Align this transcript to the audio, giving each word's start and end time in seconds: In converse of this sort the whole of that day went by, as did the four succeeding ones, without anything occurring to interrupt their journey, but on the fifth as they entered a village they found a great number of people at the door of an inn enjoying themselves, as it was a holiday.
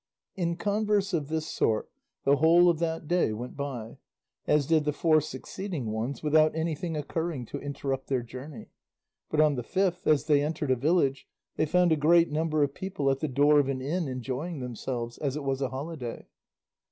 In 0.35 0.55
converse 0.55 1.13
of 1.13 1.27
this 1.27 1.45
sort 1.45 1.87
the 2.23 2.37
whole 2.37 2.69
of 2.71 2.79
that 2.79 3.07
day 3.07 3.33
went 3.33 3.55
by, 3.55 3.99
as 4.47 4.65
did 4.65 4.83
the 4.83 4.91
four 4.93 5.21
succeeding 5.21 5.91
ones, 5.91 6.23
without 6.23 6.55
anything 6.55 6.97
occurring 6.97 7.45
to 7.45 7.59
interrupt 7.59 8.07
their 8.07 8.23
journey, 8.23 8.71
but 9.29 9.39
on 9.39 9.53
the 9.53 9.61
fifth 9.61 10.07
as 10.07 10.25
they 10.25 10.41
entered 10.41 10.71
a 10.71 10.75
village 10.75 11.27
they 11.55 11.67
found 11.67 11.91
a 11.91 11.95
great 11.95 12.31
number 12.31 12.63
of 12.63 12.73
people 12.73 13.11
at 13.11 13.19
the 13.19 13.27
door 13.27 13.59
of 13.59 13.69
an 13.69 13.79
inn 13.79 14.07
enjoying 14.07 14.59
themselves, 14.59 15.19
as 15.19 15.35
it 15.35 15.43
was 15.43 15.61
a 15.61 15.69
holiday. 15.69 16.25